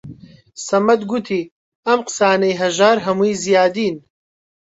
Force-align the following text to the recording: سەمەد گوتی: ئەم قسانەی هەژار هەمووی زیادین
سەمەد 0.67 1.01
گوتی: 1.09 1.43
ئەم 1.87 1.99
قسانەی 2.07 2.59
هەژار 2.61 2.97
هەمووی 3.05 3.39
زیادین 3.43 3.95